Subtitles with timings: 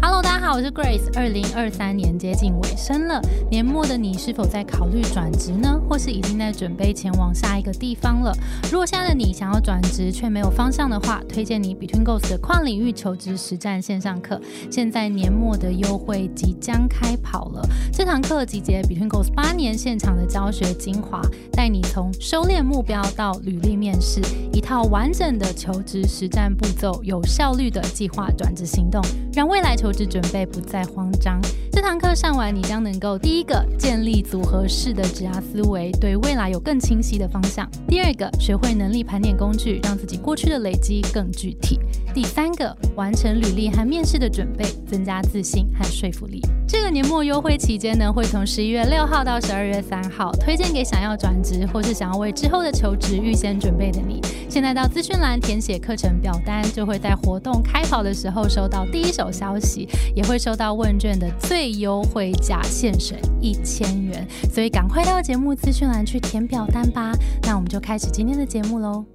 [0.00, 1.14] Hello，大好，我是 Grace。
[1.14, 5.78] 二零二三年接近尾声了，年末的你是否在考虑转职呢？
[5.86, 8.34] 或是已经在准备前往下一个地方了？
[8.72, 14.40] 如果现在的你想要转职却没有方向的话，推荐你 Between Goals 的跨领域求职实战线上课。
[14.70, 17.60] 现在年末的优惠即将开跑了，
[17.92, 21.20] 这堂课集结 Between Goals 八年现场的教学精华，
[21.52, 24.22] 带你从收敛目标到履历面试，
[24.54, 29.04] 一套完整的求职实战步骤，有效率的计划转职行动，
[29.34, 31.40] 让未来求职准备不再慌张。
[31.70, 41.78] 这堂课上完，你将能够第一个建立组合式的职涯思维，对未来有更清晰的方向；第二个学会能力盘点工具，让自己过去的累积更具体；
[42.12, 46.40] 第三个完成履历和面试的准备，增加自信和说服力。
[46.66, 54.20] 这个年末优惠期间呢，会从十一月六号到十二月三号，推荐给想要转职或是想要为之后的求职预先准备的你。
[54.48, 64.28] 现在到资讯栏填写课程表单，就会在活动开跑的时候收到第一手消息，也会收到问卷的最优惠价，现省一千元。
[64.52, 67.12] 所以赶快到节目资讯栏去填表单吧。
[67.44, 69.06] 那我们就开始今天的节目喽。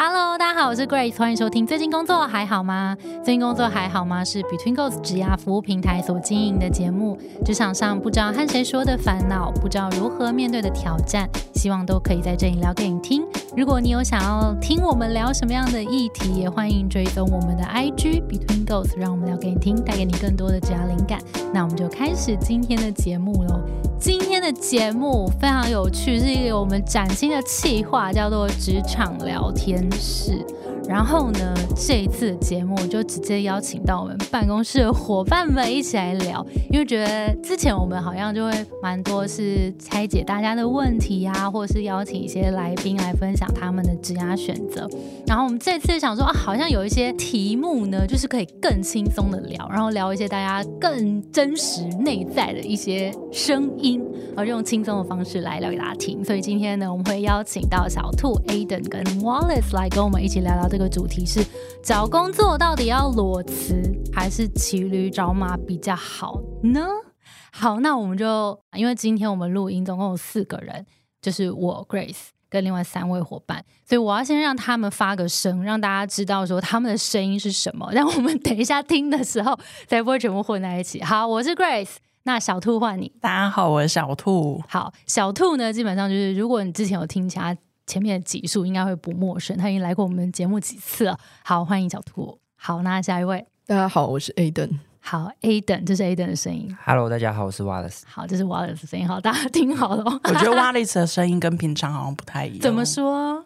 [0.00, 1.64] Hello，大家好，我是 Grace，欢迎收听。
[1.64, 2.96] 最近工作还好吗？
[3.24, 4.24] 最近工作还好吗？
[4.24, 7.16] 是 Between Goals 职涯服务平台所经营的节目。
[7.44, 13.22] 职场上不知道和谁说的烦恼，不知道如何面对的挑战，希望都可以在这里聊给你听。
[13.56, 21.18] 如果你有想要听我们聊什么样的议题，也欢迎追踪我们的 IG Between Goals，让我们聊给你听，带给你更多的职涯灵感。
[21.52, 23.60] 那我们就开始今天的节目喽。
[23.98, 30.44] 今天的节目非常有趣，是一个我们崭新的企划，叫做职场聊天室。
[30.88, 44.88] 然后呢，这一次的节目就直接邀请到我们办公室的伙伴们一起来聊，因为觉得之前我们好像就会蛮多是拆解大家的问题啊，或是邀请一些来宾来分享他们的职涯选择。
[45.26, 56.24] 然后我们这次想说啊，好像有一些题目呢，就是可以更轻松的聊，然后聊一些大家更真实内在的一些声音，然后用轻松的方式来聊给大家听。
[56.24, 61.44] 所以今天呢，我们会邀请到小兔 Aden 跟 Wallace 来跟我们一起聊聊这个主题是
[61.82, 63.74] 找工作到底要裸辞
[64.12, 66.86] 还是骑驴找马比较好呢？
[67.52, 70.86] 好，那我们就因为今天我们录音总共有四个人，
[71.20, 81.02] 就是我 Grace 跟另外三位伙伴，所以我要先让他们发个声，让大家知道说他们的声音是什么，让我们等一下听的时候才不会全部混在一起。
[81.02, 83.12] 好，我是 Grace，那小兔换你。
[83.20, 84.62] 大家好，我是小兔。
[84.68, 87.56] 好，小兔呢，基本上就是如果你之前有听其他
[87.88, 91.18] 前面的集数，应该会不陌生，他已经来过我们节目几次了。
[91.42, 92.38] 好，欢迎小兔。
[92.54, 93.46] 好，那下一位。
[93.66, 94.78] 大家好，我是 Aden。
[95.00, 96.76] 好，Aden，这是 Aden 的声音。
[96.84, 98.02] Hello，大家好，我是 Wallace。
[98.06, 99.08] 好，这是 Wallace 的声音。
[99.08, 100.20] 好，大家听好了哦。
[100.24, 102.60] 我觉得 Wallace 的声音跟平常好像不太一样。
[102.60, 102.84] 怎么？
[102.84, 103.42] 说？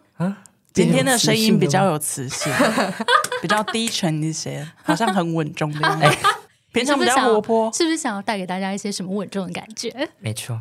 [0.73, 2.51] 今天的声音比较有磁性，
[3.41, 6.17] 比较低沉一些，好像很稳重的样子。
[6.73, 7.71] 平常比较活泼。
[7.71, 10.09] 是不是想要带给大家一些什么稳重的感觉？
[10.19, 10.57] 没错，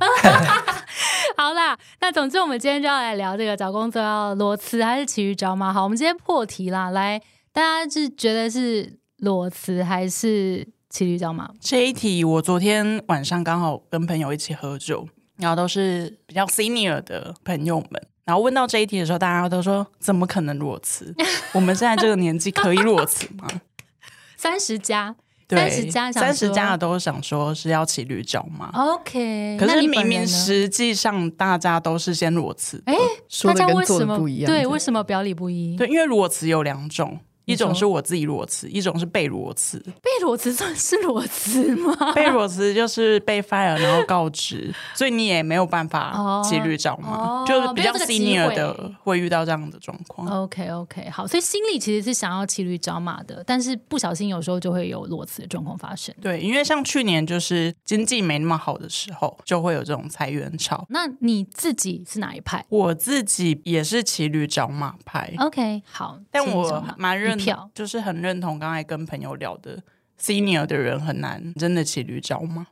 [1.37, 5.73] 好啦，那总之我们今天就要来聊这个找工作要裸辞还是骑驴找马。
[5.73, 7.21] 好，我们今天破题啦，来，
[7.53, 11.51] 大家是觉得是裸辞还是骑驴找马？
[11.61, 18.03] 这一题我昨天晚上刚好跟朋友一起喝酒，然后都是比较 senior 的朋友们。
[18.25, 21.15] 然后问到这一题的时候，大家都说怎么可能裸辞？
[21.53, 23.49] 我们现在这个年纪可以裸辞吗？
[24.37, 25.15] 三十加，
[25.57, 28.71] 对，30加想三十说加的都想说是要骑驴找马。
[28.73, 34.51] OK，可是明明实际上大家都是先裸辞的，哎，大家说的跟为什么做的不一样。
[34.51, 35.77] 对，为什么表里不一？
[35.77, 37.19] 对，因为裸辞有两种，
[37.53, 39.79] 一种是我自己裸辞，一种是被裸辞。
[40.01, 41.95] 被裸辞算是裸辞吗？
[42.15, 50.29] 被裸辞就是被 fire，然后告知， 所以你也没有办法哦骑驴找马，哦就是比较 senior 的会遇到这样的状况。
[50.43, 56.15] OK OK，好，所以心里其实是想要骑驴找马的，但是不小心有时候就会有裸辞的状况发生。
[56.21, 60.85] 对，因为像去年就是经济没那么好的时候，就会有这种裁员潮。
[60.89, 69.83] 那你自己是哪一派我自己也是骑驴找马派，？OK，好，但我蛮认一票，就是很认同刚才跟朋友聊的
[70.21, 72.67] ，senior 的人很难真的骑驴找马。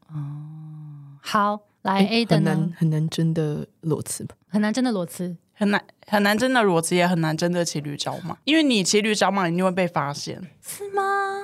[1.21, 4.35] 好，来哎 A 的呢很难，很难真的裸辞吧？
[4.49, 5.37] 很难真的裸辞。
[5.61, 10.41] 很难很难真的裸辞，也很难真的骑驴找马，因为你骑驴找马一定会被发现。
[10.67, 11.03] 是吗？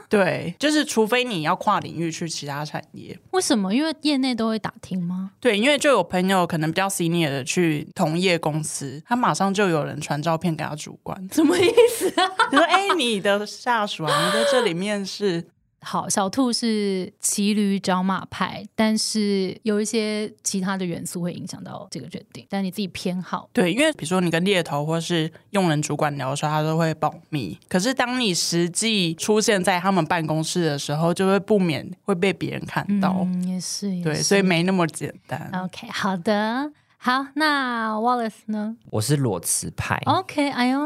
[0.08, 3.18] 对，就是除非你要跨领域去其他产业。
[3.32, 3.74] 为什么？
[3.74, 5.32] 因为业内都会打听吗？
[5.38, 12.30] 对，因为就有朋友可能比较 senior 的去同业公司，他马上就有人传照片给他主管，什么意思啊？
[12.50, 15.44] 你说：“哎、你的下属啊，你在这里面试。”
[15.80, 23.48] 好，小兔是骑驴找马派，但是有一些其他的元素会影响到这个决定，但你自己偏好。
[23.52, 27.56] 对，因为比如说你跟猎头或是用人主管聊的时候，他都会保密。
[27.68, 33.18] 可是当你实际出现在他们办公室的时候，就会不免会被别人看到。
[33.20, 35.48] 嗯，也是，也对，所以没那么简单。
[35.52, 40.80] OK，好的，好，那 Wallace 呢我是裸辞派，？OK，哎呦，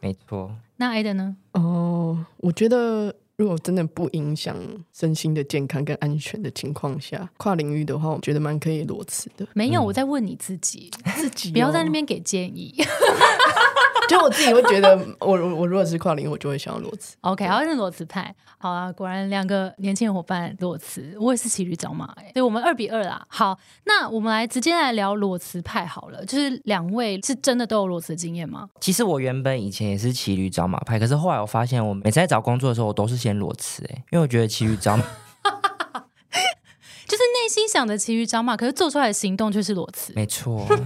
[0.00, 0.50] 没错。
[0.76, 1.36] 那 Ada 呢？
[1.52, 4.54] 哦，我觉得如果真的不影响
[4.92, 9.48] 身心的健康跟安全的情况下，跨领域的话，我觉得蛮可以裸辞的。
[9.54, 12.74] 没有，我在问你自己， 自己不要在那哦，边给建议。
[14.10, 17.16] 就我自己会觉得，我我我如果是跨领域，我就会想要裸辞。
[17.20, 18.34] OK，好，是裸辞派。
[18.58, 23.24] 好啊，果然两个年轻伙伴裸辞，我也是骑驴找马哎、所以我们二比二啦。
[23.28, 28.68] 好，那我们来直接来聊裸辞派好了，就是两位是真的都有裸辞经验吗？
[28.80, 35.04] 其实我原本以前也是骑驴找马派，可是后来我发现，我每次在找工作的时候，我都是先裸辞，哎，因为我觉得骑驴找马，
[37.06, 40.12] 就是内心想的骑驴找马，可是做出来的行动却是裸辞。
[40.14, 40.66] 没错。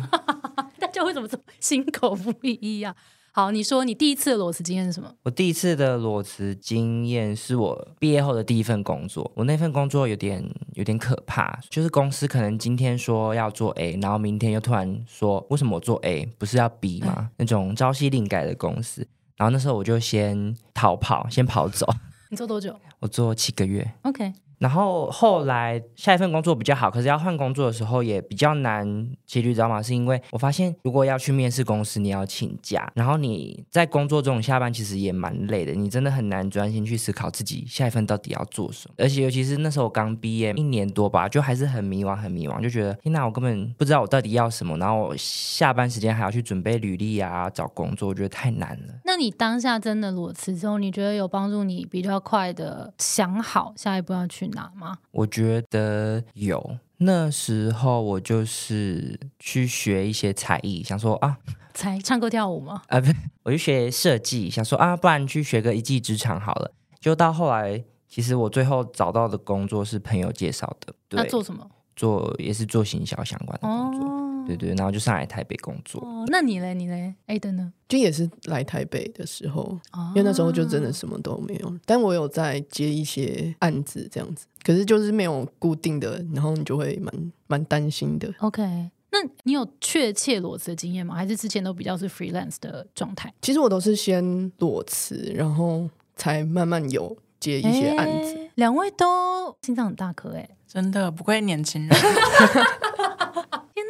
[0.78, 2.94] 大家为什么这么心口不一啊？
[3.36, 5.12] 好，你说你第一次的裸辞经验是什么？
[5.24, 9.28] 我第一次的裸辞经验是我毕业后的第一份工作。
[9.34, 17.28] 我那份工作有点有点可怕，就是公司可能今天说要做 A，然后明天又突然说为什么我做 A 不是要 B 吗？
[17.36, 19.04] 那种朝夕令改的公司。
[19.36, 21.92] 然后那时候我就先逃跑，先跑走。
[22.30, 38.94] 你做多久我做七个月，？OK，然后后来下一份工作比较好，可是要换工作的时候也比较难骑驴找马，是因为我发现如果要去面试公司，你要请假，然后你在工作中下班其实也蛮累的，你真的很难专心去思考自己下一份到底要做什么。
[38.98, 48.94] 而且尤其是那时候我刚毕业一年多吧，就还是很迷茫，很迷茫，就觉得天哪，我根本不知道我到底要什么，然后我下班时间还要去准备履历啊，找工作，我觉得太难了。
[49.04, 54.98] 那你当下真的裸辞之后，你觉得有帮助你比较快的想好下一步要去哪哪吗？
[55.10, 56.78] 我觉得有。
[56.98, 61.36] 那时候我就是去学一些才艺，想说啊，
[61.74, 62.82] 才唱歌跳舞吗？
[62.88, 63.12] 啊不，
[63.42, 66.72] 我就学设计，想说啊，不然去学个一技之长好了。
[67.00, 71.68] 就到后来，其实我最后找到的工作是朋友介绍的，对，那做什么？
[71.96, 76.00] 做也是做行销相关的工作，哦，对对，然后就上来台北工作。
[76.02, 76.74] 哦，那你嘞？
[76.74, 77.72] 你嘞？Aden 呢？
[77.88, 79.62] 就也是来台北的时候，
[79.92, 88.32] 哦因为那时候就真的什么都没有，但我有在接一些案子这样子，可是就是没有固定的，然后你就会蛮蛮担心的。
[88.38, 88.90] OK。
[89.16, 91.14] 那你有确切裸辞的经验吗？
[91.14, 93.32] 还是之前都比较是 freelance 的状态？
[93.40, 98.34] 其实我都是先裸辞，然后才慢慢有接一些案子。
[98.34, 102.12] 诶两位都心脏很大颗哎、真的不愧年轻人，天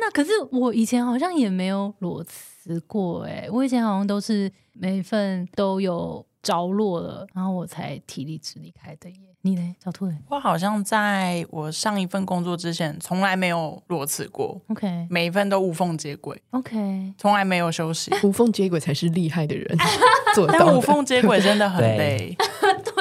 [0.05, 0.11] 哪！
[0.13, 9.17] 可是我以前好像也没有裸辞过哎、我以前好像都是每一份都有着落了，然后我才提离职离开的耶。
[9.43, 18.11] 你呢，小兔嘞我好像在我上一份工作之前，从来没有裸辞过，？OK 每一份都无缝接轨，OK，从来没有休息。
[18.23, 19.77] 无缝接轨才是厉害的人
[20.35, 20.59] 做到的。
[20.61, 22.37] 但无缝接轨真的很对累，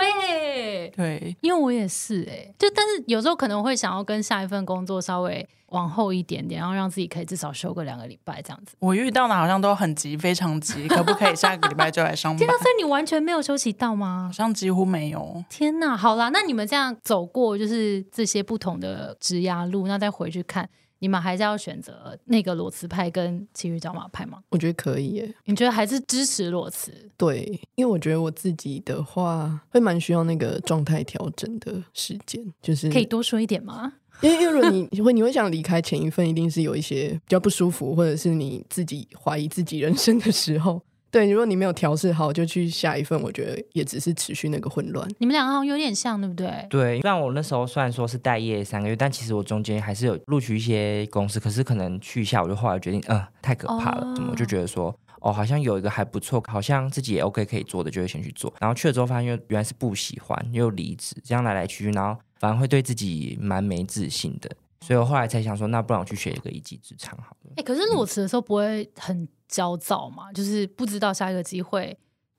[0.95, 8.75] 对，因为我也是哎、就但是有时候可能会想要跟下一份工作稍微往后一点点，然后让自己可以至少休个两个礼拜这样子。
[8.80, 12.54] 我遇到的好像都很急，非常急，可不可以下个礼拜就来上班天哪，？
[12.60, 14.31] 所以你完全没有休息到吗好？
[14.31, 15.44] 像几乎没有。
[15.50, 20.69] 天哪，好啦，那你们这样走过就是这些不同的职涯路，那再回去看，
[21.04, 24.42] 你们还是要选择那个裸辞派跟骑驴找马派吗？
[24.48, 25.36] 我觉得可以耶。
[25.44, 26.94] 你觉得还是支持裸辞？
[27.18, 33.92] 对，因为我觉得我自己的话会蛮需要那个状态调整的时间，就是可以多说一点吗？
[34.24, 40.81] 因为因为如果你 会你会想离开前一份，一定是有一些比较不舒服，或者是你自己怀疑自己人生的时候。
[41.14, 45.08] 对，如果你没有调试好，就去下一份，我觉得也只是持续那个混乱。
[45.20, 46.68] 你们两个好像有点像，对不对？
[46.72, 54.92] 对，虽然我那时候虽然说是待业三个月，但其实我中间还是有录取一些公司，可是可能去一下，我就后来决定，嗯、太可怕了，哦怎么就觉得说，
[55.22, 58.52] 哦，好像有一个还不错，好像自己也 OK 可以做的，就会先去做。
[58.60, 64.50] 然后去了之后发现，原原来是不喜欢，又离职，这样来来去去，然后反而会对自己蛮没自信的。
[64.82, 67.54] 所以我后来才想说，那不然我去学一个一技之长好了。
[67.56, 70.33] 哎、可是裸辞的时候不会很焦躁嘛？
[70.33, 71.95] 就是不知道下一个机会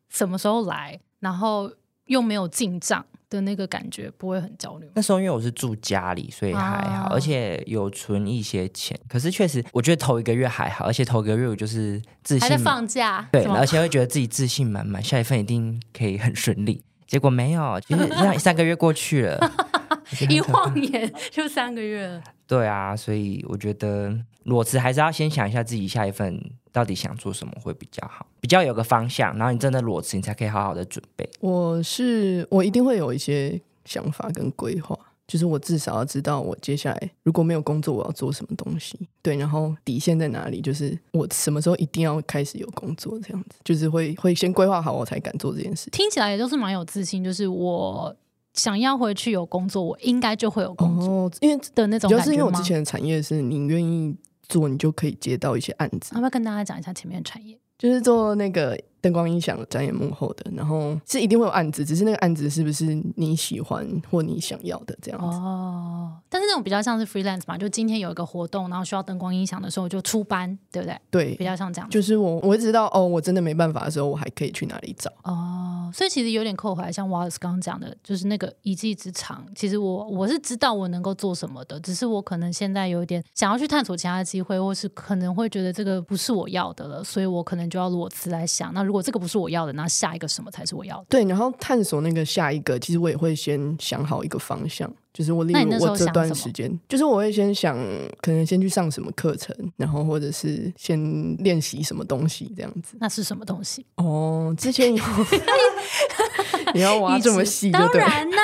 [0.09, 1.71] 什么时候来，然后
[2.07, 4.93] 又没有进账的那个感觉，不会很焦虑吗？
[4.97, 8.99] 那时候因为我是住家里，所以还好，啊而且有存一些钱。
[9.09, 16.83] 可是确实，我觉得头一个月还好，而且头一个月我就是自还在信放假，对，而且会觉得自己自信满满，下一份一定可以很顺利。
[17.07, 19.39] 结果没有，其实那三个月过去了，
[20.29, 22.23] 一晃眼就三个月了。
[22.47, 26.39] 对啊，所以我觉得裸辞还是要先想一下自己下一份
[26.73, 31.29] 到底想做什么会比较好，比较有个方向，然后你真的裸辞，你才可以好好的准备。
[31.41, 34.99] 我是我一定会有一些想法跟规划。
[35.27, 39.09] 就是我至少要知道我接下来如果没有工作，我要做什么东西。
[39.23, 40.61] 对，然后底线在哪里？
[40.61, 45.89] 就是我什么时候一定要开始有工作，这样子，就是会会先规划好，我才敢做这件事。
[45.89, 48.15] 听起来也都是蛮有自信，就是我
[48.55, 54.17] 想要回去有工作，我应该就会有工作哦，因为的那种感觉就是因为我之前的产业是你愿意
[54.49, 57.59] 做，你就可以接到一些案子要，不要跟大家讲一下前面的产业？
[57.77, 65.37] 就是做那个灯光音响展演幕后的，然后是一定会有案子，只是那个案子是不是你喜欢或你想要的这样子。
[65.37, 70.99] 哦，但是那种比较像是 freelance 嘛，就今天有一个活动，然后需要灯光音响的时候就出班，对不对？
[71.11, 71.91] 对比，较像这样。
[71.91, 75.13] 就是我我会知道哦，我真的没办法的时候，我还可以去哪里找。
[75.25, 79.45] 哦，所以其实有点扣回来，像 Wallace 刚刚讲的，就是那个一技之长。
[79.55, 91.07] 其实我我是知道我能够做什么的，只是我可能现在有一点想要去探索其他的机会，或是可能会觉得这个不是我要的了，所以我可能就要裸辞来想，那如果这个不是我要的，那下一个什么才是我要的？
[91.09, 97.77] 对，然后探索那个下一个，其实我也会先想好一个方向，就是我例如我这段时间，就是我会先想，
[98.23, 102.97] 可能先去上什么课程，然后或者是先练习什么东西这样子。
[103.01, 103.85] 那是什么东西？
[103.97, 105.05] 哦，之前有
[106.73, 107.93] 你要挖这么细就当。
[107.95, 108.43] 然啦、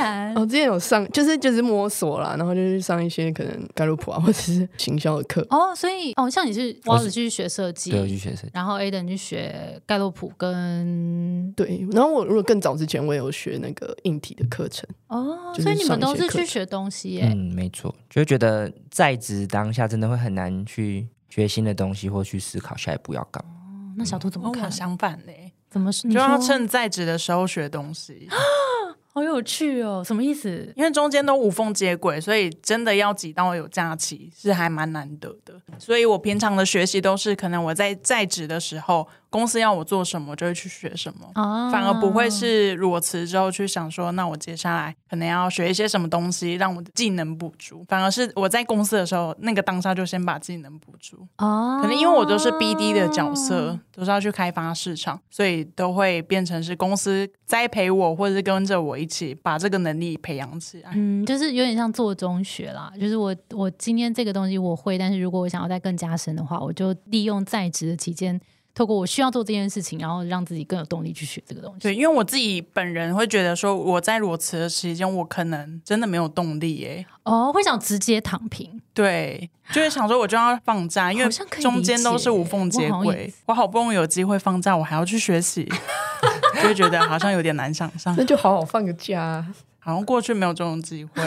[0.00, 0.34] 当然。
[0.36, 5.46] 哦，之前有上，就是就是摸索啦，然后就去上一些可能盖洛普啊，或者是行销的课。
[5.50, 8.48] 哦，所以哦，像你是我 Wallace 是去学设计，对，我去学生。
[8.52, 14.88] 然后 Aden 去学盖洛普跟对，然后我如果更早之前，我也有学那个硬体的课程。
[15.08, 17.30] 哦，所以你们都是去学东西耶。
[17.32, 23.50] 嗯，没错，就会觉得在职当下真的会很难去学新的东西，或去思考下一步要干嘛。
[23.96, 24.70] 那小兔怎么看？
[24.70, 26.06] 相反嘞，怎么是？
[26.06, 28.28] 你就要趁在职的时候学东西，
[29.12, 30.72] 好有趣哦，什么意思？
[30.76, 35.60] 因为中间都无缝接轨，所以真的要挤到有假期是还蛮难得的。
[35.78, 41.30] 所以我平常的学习都是可能我在在职的时候，公司要我做什么，我就会去学什么。
[41.34, 47.84] 啊反而不会是裸辞之后去想说，那我接下来可能要学一些什么东西，让我的技能补足。
[47.88, 51.26] 反而是我在公司的时候，那个当下就先把技能补足。
[51.38, 60.90] 哦，可能因为我都是 BD 的角色，都是要去开发市场，所以都会变成是公司栽培我，或者是跟着我一起把这个能力培养起来。
[60.94, 62.92] 嗯，就是有点像做中学啦。
[63.00, 68.40] 就是我我今天这个东西我会，但是如果我想要再更加深的话，我就利用在职的期间，
[68.80, 71.80] 透过我需要做这件事情，然后让自己更有动力去学这个东西。
[71.80, 77.04] 对，因为我自己本人会觉得说，我在裸辞的时间，我可能真的没有动力耶。
[77.24, 78.80] 哦，会想直接躺平。
[78.94, 81.28] 对，就是想说我就要放假，因为
[81.60, 83.30] 中间都是无缝接轨。
[83.44, 85.68] 我好不容易有机会放假，我还要去学习，
[86.56, 88.24] 就会觉得好像有点难想象那。
[88.24, 89.46] 就好好放个假啊。
[89.78, 91.22] 好像过去没有这种机会，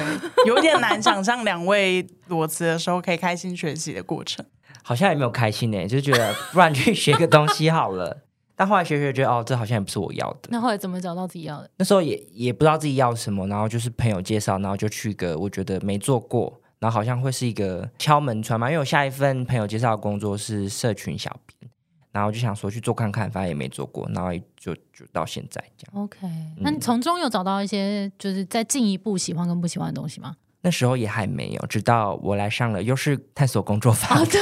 [0.47, 4.43] 有点难想象两位裸辞的时候可以开心学习的过程。
[4.83, 8.21] 好像也没有开心呢， 就觉得不然去学个东西好了。
[8.55, 10.49] 但后来学学觉得哦，这好像也不是我要的。
[10.49, 11.69] 那后来怎么找到自己要的？
[11.77, 18.69] 那时候也也不知道自己要什么，然后就是朋友介绍，然后就去一个我觉得没做过，然后好像会是一个敲门砖嘛。
[18.69, 21.71] 因为我下一份朋友介绍的工作是社群小编，
[22.11, 26.03] 然后就想说去做看看，反正也没做过，然后就就到现在这样。
[26.03, 26.19] OK，
[26.57, 30.35] 那你从中有找到一些就是再进一步喜欢跟不喜欢的东西吗？
[30.65, 34.17] 那时候也还没有，直到我来上了优势探索工作坊。
[34.17, 34.39] 哦，对，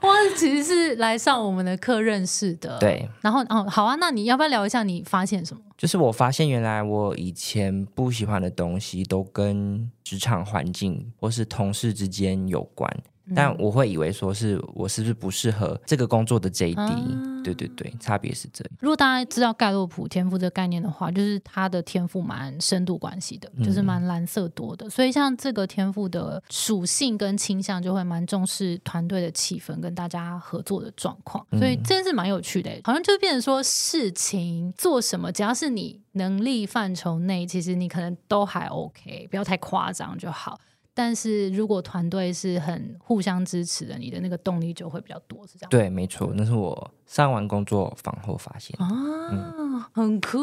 [0.00, 5.62] 我，其实是来上我们的课认识的。，对，然后哦，好啊，那你要不要聊一下你发现什么？
[5.78, 13.02] 就是我发现原来我以前不喜欢的东西都跟职场环境或是同事之间有关，嗯
[13.34, 18.72] 但我会以为说是我是不是不适合这个工作的 JD？、啊对对对，差别是这样。
[18.78, 24.88] 如果大家知道盖洛普天赋这个概念的话，就是他的天赋蛮深度关系的，嗯就是蛮蓝色多的。
[24.88, 31.44] 所以像这个天赋的属性跟倾向，就会蛮重视团队的气氛跟大家合作的状况。
[31.50, 40.60] 嗯所以这件事蛮有趣的，好像就变成说事情做什么，只要是你能力范畴内，其实你可能都还 OK，不要太夸张就好。
[40.94, 45.68] 但是如果团队是很互相支持的，你的那个动力就会比较多，是这样吗。
[45.70, 48.76] 对，没错，那是我上完工作坊后发现。
[48.78, 50.38] 啊，很酷。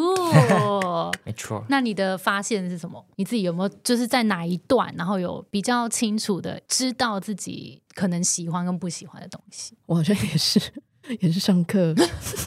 [1.24, 3.06] 没错，那你的发现是什么？
[3.16, 9.78] 你自己有没有就是在哪一段，然后有比较清楚的知道自己可能喜欢跟不喜欢的东西？
[9.86, 10.60] 我好像也是，
[11.20, 11.94] 也是上课，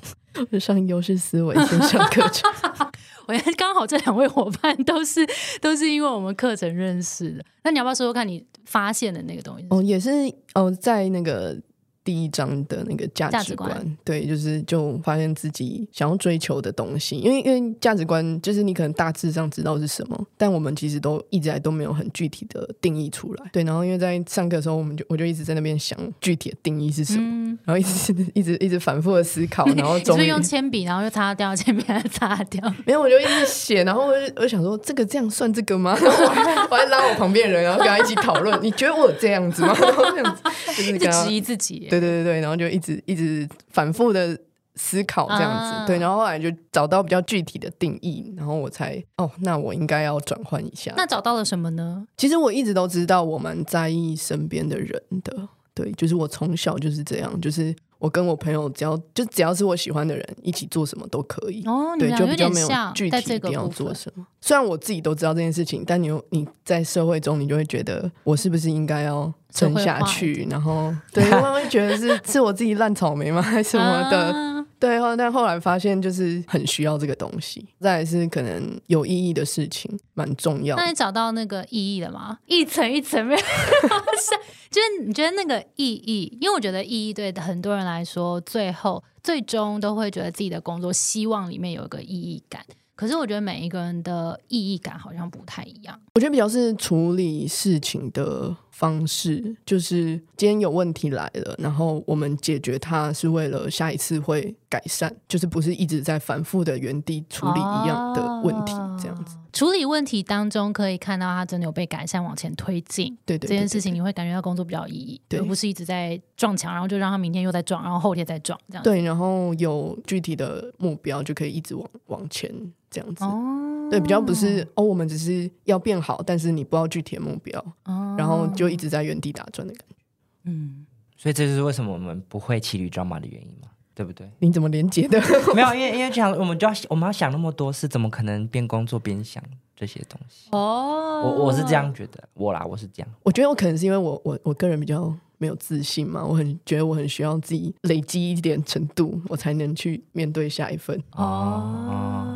[0.61, 2.51] 上优势思维线上课程。
[3.29, 5.27] 我觉得刚好这两位伙伴都是
[5.61, 7.45] 都是因为我们课程认识的。
[7.63, 9.67] 那你要不要说说看你发现的那个东西？
[9.71, 10.11] 哦，也是
[10.55, 11.57] 哦，在那个
[12.05, 23.51] 第一章的那个价价值值观，对，就是就发现自己想要追求的东西，因为因为价值观就是你可能大致上知道是什么，但我们其实都一直来都没有很具体的定义出来。
[23.53, 32.61] 对，然后因为在上课的时候，我们就我就一直在那边想具体的定义是什么，嗯，然后一直 一直一直反复的思考，然后你是用铅笔，然后又擦掉，铅笔还擦掉？
[32.85, 35.97] 没有，我就一直写，然后我就我就想说，这个这样算这个吗？
[36.03, 39.77] 然后我还我还拉我旁边人，然后跟他一起讨论，你觉得我有这样子吗？
[39.79, 40.43] 然 后这样子
[40.77, 41.89] 就是一直质疑自己。
[42.01, 44.39] 对对对对，然后就一直一直反复的
[44.77, 50.95] 思考这样子，啊对，然后后来就找到比较具体的定义，然后我才哦，那我应该要转换一下。
[50.97, 52.07] 那找到了什么呢？
[52.17, 61.63] 其实我一直都知道我蛮在意身边的人的，对，就是我从小就是这样，就是我跟我朋友只要就只要是我喜欢的人一起做什么都可以。
[62.01, 63.69] 对，就比较没有具体一定要。
[63.69, 64.27] 做什么。
[64.41, 70.45] 虽然我自己都知道这件事情，但你又你在社会中，你就会觉得我是不是应该要撑下去？
[70.51, 74.19] 然后对， 我会觉得是是我自己烂草莓吗，还是什么的？
[74.19, 74.52] 啊
[74.83, 77.65] 对，后但后来发现就是很需要这个东西。
[77.79, 82.37] 再来是可能有意义的事情，蛮重要那你找到那个意义了吗？
[82.47, 83.39] 一层一层没有，
[84.19, 84.35] 是
[84.73, 86.37] 就是你觉得那个意义？
[86.41, 92.65] 因为我觉得意义对很多人来说，最后最终都会觉得自己的工作希望里面有一个意义感。
[92.95, 95.99] 可是我觉得每一个人的意义感好像不太一样。
[96.15, 109.37] 我觉得比较是处理事情的方式，就是今天有问题来了，然后我们解决它是为了下一次会改善，就是不是一直在反复的原地处理一样的问题，这样子。
[109.37, 113.15] 哦处理问题当中可以看到它真的有被改善，往前推进。
[113.27, 118.83] 对对这件事情，你会感觉到工作比较有意义，对而不是一直在撞墙，然后就让他明天又在撞，然后后天再撞这样。
[118.83, 122.51] 对，然后有具体的目标，就可以一直往往前
[122.91, 123.27] 这样子。
[123.27, 129.97] 哦，对，比较不是哦，我们只是要变好，但是你不知道具体的目标，哦，然后就一直在原地打转的感觉。
[130.45, 130.87] 嗯，
[131.17, 134.29] 所以这就是为什么我们不会骑驴找马的原因嘛，对不对？
[134.41, 135.21] 你怎么连接的？
[135.55, 139.43] 没有，因为因为想我们就要我们要想那么多事，怎么可能边工作边想
[139.77, 140.49] 这些东西？
[140.53, 143.09] 哦，我我是这样觉得，我啦，我是这样。
[143.23, 151.01] 我觉得我可能是因为我我我个人比较没有自信嘛，我很觉得我很需要自己累积一点程度，我才能去面对下一份。
[151.13, 152.27] 哦，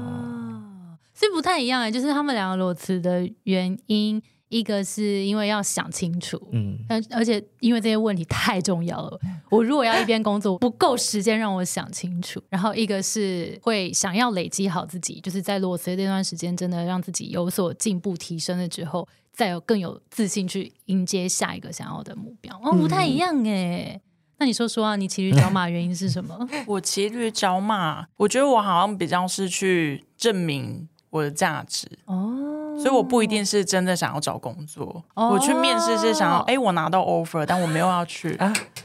[1.15, 12.41] 所以不太一样哎，就是他们两个裸辞的原因，一个是因为要想清楚，嗯，而而且因为这些问题太重要了，我如果要一边工作，不够时间让我想清楚。
[12.49, 22.57] 然后一个是会想要累积好自己，就是在裸辞的这段时间，真的让自己有所进步提升了之后，再有更有自信去迎接下一个想要的目标。
[22.63, 24.01] 哦，不太一样哎。
[24.39, 26.39] 那你说说啊，你骑驴找马原因是什么？
[26.69, 32.36] 我骑驴找马，我觉得我好像比较是去证明我的价值，哦，
[32.79, 35.03] 所以我不一定是真的想要找工作。
[35.15, 38.39] 哦我去面试是想要，哎、我拿到 offer，但我没有要去，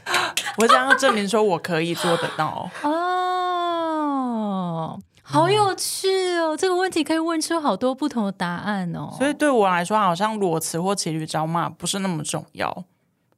[0.58, 2.68] 我想要证明说我可以做得到。
[2.82, 6.56] 哦，好有趣哦！
[6.56, 9.10] 这个问题可以问出好多不同的答案哦。
[9.16, 12.84] 所以对我来说，好像裸辞或骑驴找马不是那么重要，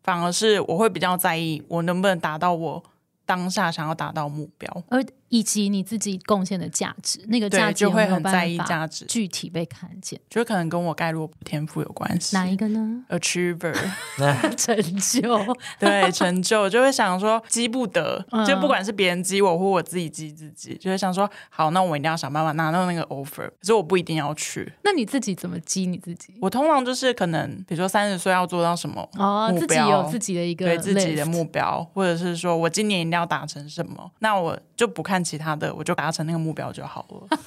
[0.02, 2.82] 反而是我会比较在意我能不能达到我
[3.26, 4.68] 当下想要达到的目标。
[4.88, 10.20] 而以及你自己贡献的价值，那个价值就会很在意价值具体被看见。
[10.30, 12.36] 就可能跟我盖洛普天赋有关系。
[12.36, 13.04] 哪一个呢？
[13.10, 13.74] achiever
[14.56, 15.56] 成就。
[15.80, 24.72] 对成就，就会想说积不得，嗯就不管是别人积我或我自己积自己，就会想说好，那我一定要想办法拿到那个 offer，可是我不一定要去。
[24.84, 26.34] 那你自己怎么激你自己？
[26.40, 37.38] 我通常就是可能，比如说三十岁要做到什么哦，自己有自己的一个对自己的目标，或者是说我今年一定要达成什么，那我就不看其他的，我就达成那个目标就好了。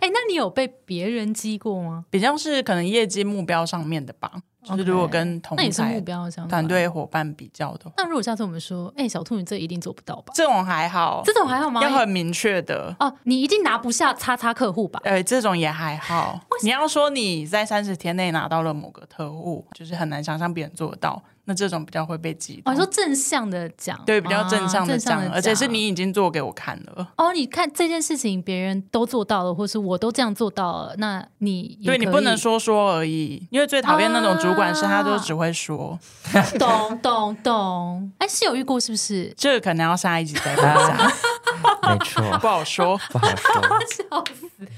[0.00, 2.04] 哎，那你有被别人激过吗？
[2.10, 4.32] 比较是可能业绩目标上面的吧，
[4.64, 6.68] 就是如果跟同那也是目台标相关团。
[6.68, 10.32] 队伙伴比较的话，那如果下次我们说，哎，小兔，你这一定做不到吧？
[10.34, 11.82] 这种还好，这种还好吗？
[11.82, 12.94] 要很明确的。
[12.98, 15.00] 哦，你一定拿不下叉叉客户吧？
[15.04, 16.40] 呃，这种也还好。
[16.62, 22.72] 你要说你在三十天内拿到了某个特务，就是很难想象别人做得到，那这种比较会被激哦，到。
[22.72, 27.08] 你说正向的讲，对，比较正向的啊讲，而且是你已经做给我看了。
[27.16, 35.98] 哦，你看这件事情别人都做到了，或是我都这样做到了，那你也对你不能说说而已，因为最讨厌那种主管是他都啊只会说，
[36.56, 38.12] 懂懂懂。
[38.18, 39.34] 哎，是有遇过是不是？
[39.36, 40.96] 这个可能要下一集再分享，
[41.90, 42.96] 没错， 不好说。
[43.10, 43.60] 不好说。
[43.90, 44.68] 笑死！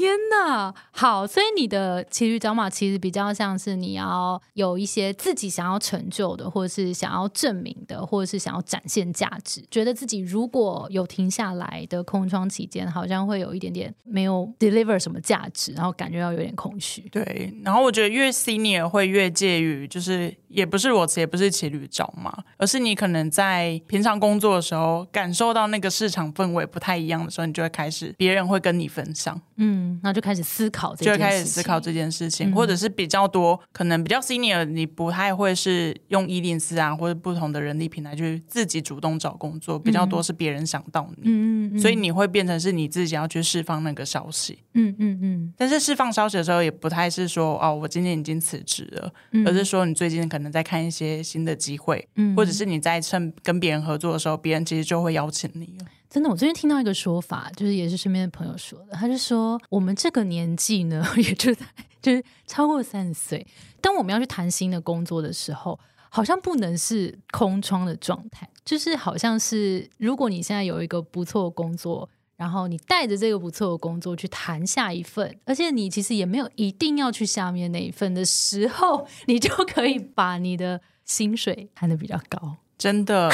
[0.00, 17.02] 天哪，好，所以你的骑驴找马其实比较像是你要有一些自己想要成就的，或者是想要证明的，或者是想要展现价值，觉得自己如果有停下来的空窗期间，好像会有一点点没有 deliver 什么价值，然后感觉到有点空虚。
[17.10, 44.58] 对，然后我觉得越 senior 会越介于就是也不是裸辞，也不是骑驴找马，而是你可能在平常工作的时候，感受到那个市场氛围不太一样的时候，你就会开始，别人会跟你分享，嗯，然后就开始思考这件事情，就会开始思考这件事情，或者是比较多，可能比较 senior，你不太会是用一零四啊，或者不同的人力平台去自己主动找工作，比较多是别人想到你，嗯嗯嗯，所以你会变成是你自己要去释放那个消息。
[44.74, 45.54] 嗯嗯嗯。
[45.56, 55.86] 但是释放消息的时候，也不太是说哦，我今天已经辞职了，嗯，而是说你最近可能在看一些新的机会，嗯或者是你在趁跟别人合作的时候，别人其实就会邀请你了。
[56.08, 61.66] 真的，我最近听到一个说法，就是也是身边的朋友说的，他就说我们这个年纪呢， 也就在
[62.00, 63.44] 就是超过三十岁，
[63.80, 72.08] 当我们要去谈新的工作的时候，好像不能是空窗的状态，就是好像是如果你现在有一个不错的工作。
[72.40, 82.56] 然后你带着这个不错的工作去谈下一份，而且你其实也没有一定要去下面那一份的时候，你就可以把你的薪水谈的比较高。
[82.78, 83.30] 真的，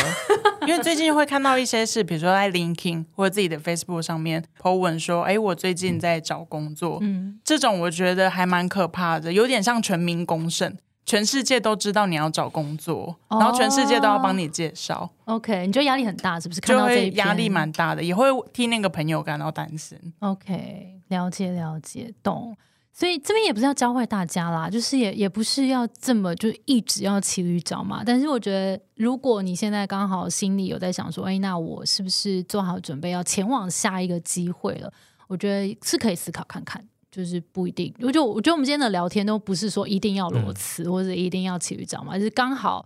[0.66, 16.60] 因为最近会看到一些事，比如说在 LinkedIn 或者自己的 Facebook 上面 po 文说，哎，我最近在找工作，嗯，这种我觉得还蛮可怕的，有点像全民公审，全世界都知道你要找工作，哦然后全世界都要帮你介绍，OK，你觉得压力很大是不是？
[16.60, 19.96] 看就到这一篇会压力蛮大的，也会替那个朋友感到担心。
[20.18, 22.56] OK，了解了解，懂。
[22.92, 28.02] 所以这边也不是要教坏大家啦，就是也也不是要这么就一直要骑驴找马。
[28.02, 34.90] 但是我觉得，如果你现在刚好心里有在想说，哎，那我是不是做好准备要前往下一个机会了？
[35.28, 36.82] 我觉得是可以思考看看，
[37.16, 37.94] 就是不一定。
[38.00, 42.84] 我就我觉得我们今天的聊天都不是说一定要裸辞、或者一定要骑驴找马，就是刚好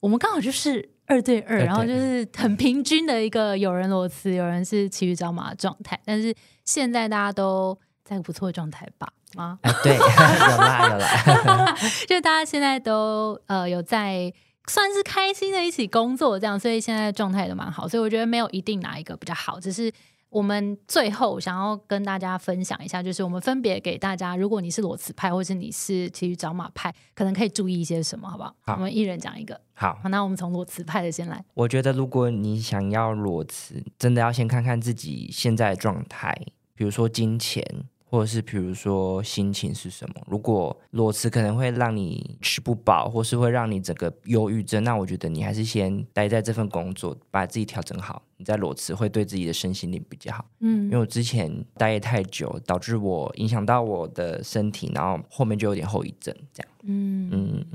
[0.00, 5.98] 我们刚好就是二对二，对然后就是很平均的一个有人裸辞，有人是骑驴找马的状态。
[6.04, 9.08] 但是现在大家都在不错的状态吧？
[9.36, 9.58] 啊？
[9.62, 10.00] 哎，对，有
[10.58, 11.76] 啦有啦，
[12.08, 14.32] 就大家现在都呃有在
[14.66, 17.86] 算是开心的一起工作，这样，所以现在状态都蛮好。
[17.86, 19.92] 所以我觉得没有一定哪一个比较好，只是
[20.30, 28.54] 我们最后想要跟大家分享一下，就是我们分别给大家，如果你是裸辞派，或是你是其实找马派，可能可以注意一些什么，好不好？
[28.62, 29.58] 好我们一人讲一个。
[29.74, 29.98] 好。
[30.02, 31.42] 好，那我们从裸辞派的先来。
[31.54, 36.36] 我觉得，如果你想要裸辞，真的要先看看自己现在的状态，
[36.74, 37.64] 比如说金钱，
[38.10, 40.14] 或者是比如说心情是什么。
[40.26, 50.44] 如果裸辞可能会让你吃不饱，或是会让你整个忧郁症，那我觉得你还是先待在这份工作，把自己调整好，你再裸辞会对自己的身心灵比较好。
[50.60, 56.72] 嗯因为我之前待业太久，导致我影响到我的身体，然后后面就有点后遗症，这样。
[56.84, 57.66] 嗯嗯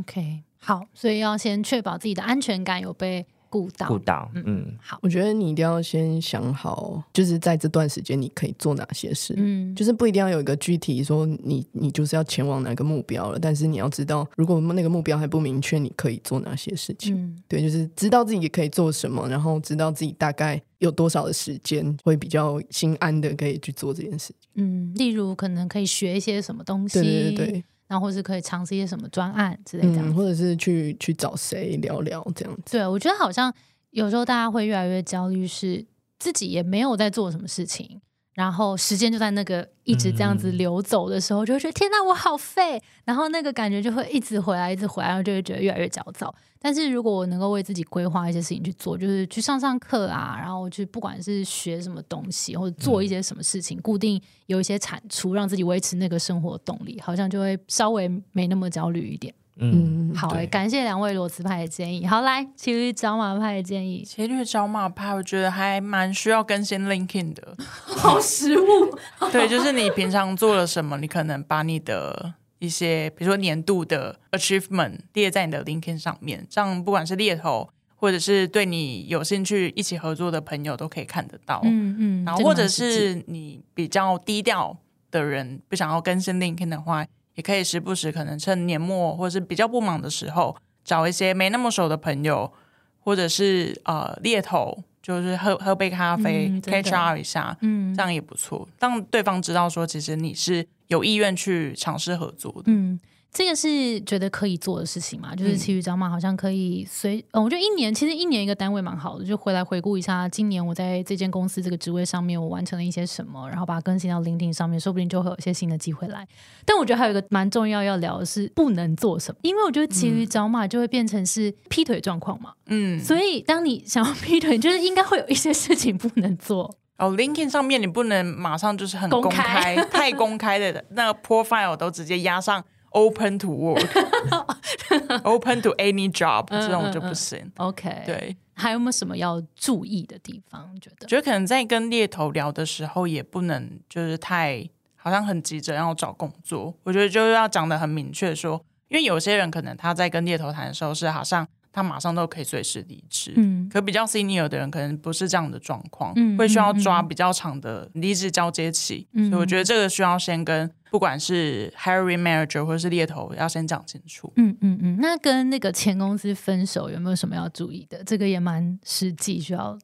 [0.00, 3.88] ，，OK，好，所以要先确保自己的安全感有被顾到。
[3.88, 9.34] 顾到，嗯，好，我觉得你一定要先想好，就是在这段时间你可以做哪些事。
[9.36, 17.16] 嗯，就是不一定要有一个具体说你你就是要前往哪个目标了，但是你要知道，如果那个目标还不明确，你可以做哪些事情。
[17.16, 24.50] 嗯对，就是知道自己可以做什么，然后知道自己大概有多少的时间会比较心安的可以去做这件事情。
[24.54, 32.72] 嗯，例如可能可以学一些什么东西，对对对对，然后或是可以尝试一些什么专案之类这样嗯，或者是去去找谁聊聊这样子。
[32.72, 33.52] 对，我觉得好像
[33.90, 35.84] 有时候大家会越来越焦虑，是
[36.18, 38.00] 自己也没有在做什么事情，
[38.36, 46.32] 然后时间就在那个一直这样子嗯流走的时候，就会觉得天哪，我好废，然后那个感觉就会一直回来，一直回来，然后就会觉得越来越焦躁。
[46.58, 59.34] 但是如果我能够为自己规划一些事情去做，就是去上上课啊，然后去不管是学什么东西，或者做一些什么事情，固定有一些产出，让自己维持那个生活动力，好像就会稍微没那么焦虑一点。
[59.58, 62.06] 嗯，嗯，好、欸，感谢两位裸辞派的建议。
[62.06, 67.56] 好，来骑驴找马派的建议，骑驴找马派，我觉得还蛮需要更新 LinkedIn 的。
[67.96, 68.64] 好实物。
[69.32, 81.62] 对，就是你平常做了什么，你可能把你的一些，比如说年度的 achievement 列在你的 LinkedIn 上面，这样不管是猎头或者是对你有兴趣一起合作的朋友都可以看得到。
[81.64, 84.76] 嗯嗯，然后或者是你比较低调
[85.10, 92.52] 的人，不想要更新 LinkedIn 的话，也可以时不时可能趁年末或者是比较不忙的时候，找一些没那么熟的朋友，
[92.98, 97.94] 或者是呃猎头，就是喝喝杯咖啡、catch up 一下，嗯。
[97.94, 102.64] 这样也不错，让对方知道说其实你是有意愿去尝试合作的。
[102.66, 102.98] 嗯，
[103.36, 105.36] 这个是觉得可以做的事情嘛？
[105.36, 116.26] 就是骑驴找马好像可以随，呃，我觉得一年其实一年一个单位蛮好的，就回来回顾一下今年我在这间公司这个职位上面我完成了一些什么，然后把它更新到 LinkedIn 上面，说不定就会有一些新的机会来。
[116.64, 126.74] 但我觉得还有一个蛮重要要聊的是不能做什么，因为我觉得骑驴找马就会变成是劈腿状况嘛，嗯，所以当你想要劈腿，就是应该会有一些事情不能做。
[126.96, 132.64] 哦，LinkedIn 上面你不能马上就是很公开、太公开的那个 profile 都直接压上
[132.96, 137.52] open to work，open to any job 这种就不行。
[137.58, 140.74] OK，，对，还有没有什么要注意的地方？
[140.80, 146.74] 觉得觉得可能在跟猎头聊的时候，也不能就是太好像很急着要找工作。
[146.84, 164.32] 我觉得就是要讲的很明确说，因为有些人可能他在跟猎头谈的时候是好像他马上都可以随时离职，嗯可比较 senior 的人可能不是这样的状况，嗯会需要嗯抓比较长的离职交接期，嗯所以我觉得这个需要先跟不管是 hiring manager 或者是猎头要先讲清楚。
[164.36, 168.02] 嗯嗯嗯，那跟那个前公司分手有没有什么要注意的？
[168.02, 169.78] 这个也蛮实际，需要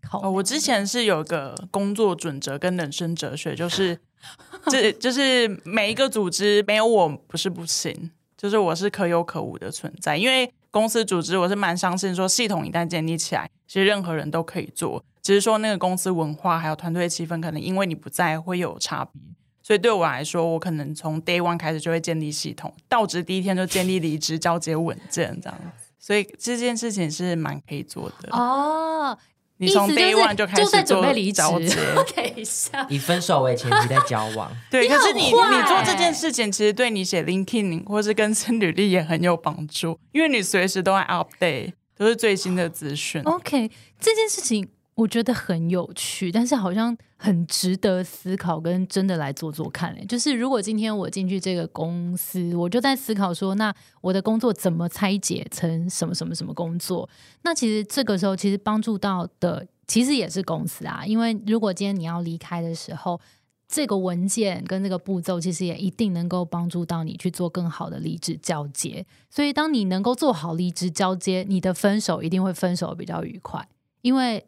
[0.00, 3.98] 考我之前是有个工作准则跟人生哲学，就是
[4.72, 10.16] 这就是每一个组织没有我不是不行，就是我是可有可无的存在。
[10.16, 19.20] 因为公司组织我是蛮相信说，系统一旦建立起来，其实任何人都可以做，只是说那个公司文化还有团队气氛，可能因为你不在会有差别。
[19.66, 25.86] 所以对我来说，我可能从 day one 开始就会建立系统，到职第一天就建立离职交接文件这样子。
[25.98, 28.28] 所以这件事情是蛮可以做的。
[28.30, 29.16] 哦，
[29.56, 31.74] 你从 day one 就开就在始做准备离职交接，
[32.14, 43.22] 等一下，以分手为前提在交往，对，可是你你做这件事情，其实对你写 LinkedIn 或是更新履历也很有帮助，因为你随时都在 update，都是最新的资讯。
[43.22, 49.92] OK，这件事情我觉得很有趣，但是好像很值得思考，跟真的来做做看。
[49.94, 57.08] 欸就是如果今天我进去这个公司，我就在思考说，那我的工作怎么拆解成什么什么什么工作？
[57.42, 63.20] 那其实这个时候，其实帮助到的其实也是公司啊，因为如果今天你要离开的时候。
[63.66, 69.04] 这个文件跟这个步骤，其实也一定能够帮助到你去做更好的离职交接。
[69.30, 73.66] 所以，当你能够做好离职交接，你的分手一定会分手比较愉快，
[74.02, 74.44] 因为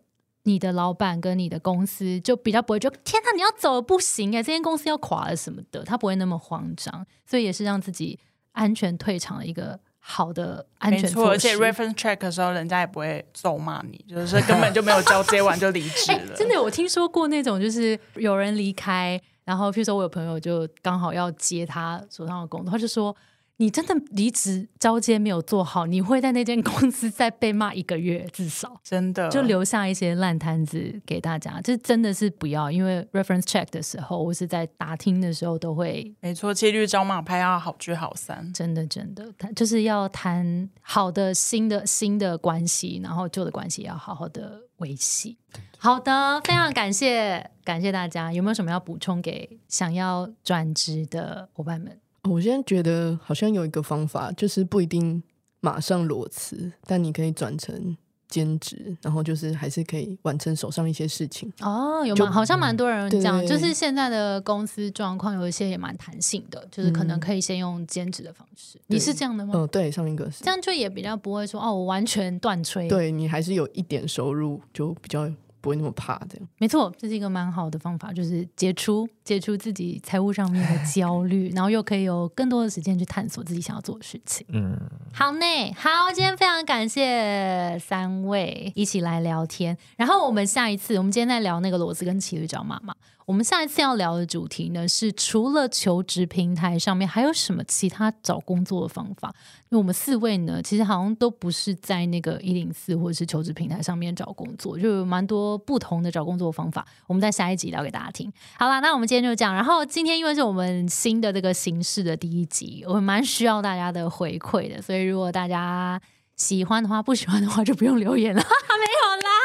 [0.47, 8.19] 你的老板跟你的公司就比较不会觉得天哪，你要走了不行哎，这间公司要垮了什么的，他不会那么慌张，所以也是让自己
[8.53, 11.31] 安全退场的一个好的安，全措施。
[11.31, 16.35] 而且 reference check 的时候，人家也不会咒骂你，就是根本就没有交接完就离职哎、了。
[16.37, 23.15] 真的，我听说过那种，就是有人离开，然后譬如说我有朋友就刚好要接他手上的工作，他就说。
[23.59, 28.79] 你真的离职交接没有做好，你会在那间公司再被骂一个月至少。
[28.85, 38.53] 真的就留下一些烂摊子给大家，这真的是不要，因为 reference check 的时候，或是在打听的时候，都会没错，骑驴找马拍要好聚好散。
[38.53, 45.39] 真的真的，谈就是要谈好的新的新的关系，然后旧的关系要好好的维系。
[45.79, 51.99] 好的，非常感谢感谢大家，有没有什么要补充给想要转职的伙伴们？
[52.27, 55.23] 哦我现在觉得好像有一个方法，就是不一定
[55.61, 57.97] 马上裸辞，但你可以转成
[58.29, 61.53] 兼职，然后就是还是可以完成手上一些事情。
[61.61, 68.81] 哦，有就蛮好像蛮多人这样，对就是现在的公司状况有一些也蛮弹性的，就是可能嗯可以先用兼职的方式。
[68.89, 69.53] 你是这样的吗？
[69.57, 76.49] 嗯、对，上一个是这样就也比较不会说哦，我完全断吹。，对你还是有一点收入，就比较不会那么怕这样。
[76.59, 84.47] 没错，这是一个蛮好的方法，就是解除解除自己财务上面的焦虑， 然后又可以有更多的时间去探索自己想要做的事情。
[84.51, 84.79] 嗯，
[85.13, 89.77] 好呢，好，今天非常感谢三位一起来聊天。
[89.97, 92.95] 然后我们下一次，我们今天在聊那个裸子跟骑驴找马嘛。
[93.27, 99.35] 我们下一次要聊的主题呢是，除了求职平台上面，还有什么其他找工作的方法？
[99.69, 106.87] 因为我们四位呢，其实好像都不是在那个一零四或者是求职平台上面找工作，就有蛮多不同的找工作方法。
[107.09, 108.33] 我们在下一集聊给大家听。
[108.57, 109.53] 好啦，那我们今天就这样。
[109.53, 116.01] 然后今天因为是我们新的这个形式的第一集，我们蛮需要大家的回馈的，所以如果大家
[116.37, 119.36] 喜欢的话，不喜欢的话就不用留言了， 没有啦。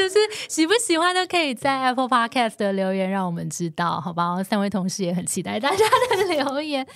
[0.00, 0.14] 就是
[0.48, 4.42] 喜不喜欢都可以在 Apple Podcast 的留言让我们知道，好吧？
[4.42, 5.84] 三位同事也很期待大家
[6.16, 6.86] 的留言。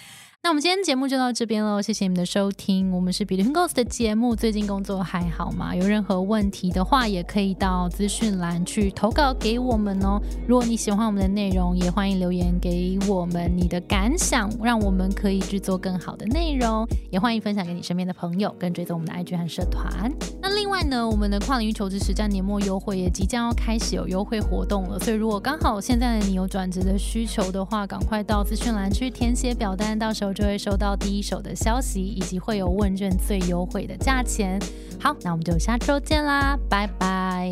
[0.45, 2.93] 那我们今天节目就到这边喽，谢谢你们的收听。
[2.93, 5.75] 我们是 Between Ghost 的节目，最近工作还好吗？
[5.75, 10.21] 有任何问题的话，也可以到资讯栏去投稿给我们哦。
[10.47, 16.87] 如果你喜欢我们的内容，也欢迎留言给我们你的感想，让我们可以制作更好的内容。
[17.11, 20.13] 也欢迎分享给你身边的朋友，跟追踪我们的 IG 和社团。
[20.43, 34.61] 那另外呢，我们的跨领域求职实战年末优惠也即将要开始有优惠活动了，所以如果刚好现在的你有转职的需求的话，赶快到资讯栏去填写表单，到时候就会收到第一手的消息，以及会有问卷最优惠的价钱。
[35.01, 37.51] 好，那我们就下周见啦，拜拜，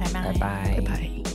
[0.00, 1.27] 拜拜拜拜拜拜。